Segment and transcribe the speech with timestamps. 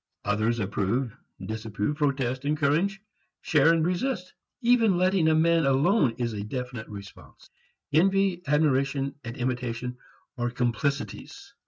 [0.25, 2.99] Others approve, disapprove, protest, encourage,
[3.39, 4.33] share and resist.
[4.59, 7.51] Even letting a man alone is a definite response.
[7.93, 9.99] Envy, admiration and imitation
[10.39, 11.53] are complicities.